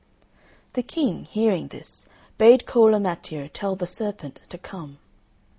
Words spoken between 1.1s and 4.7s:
hearing this, bade Cola Matteo tell the serpent to